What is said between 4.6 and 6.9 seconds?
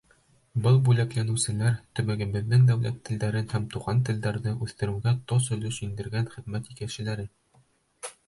үҫтереүгә тос өлөш индергән хеҙмәт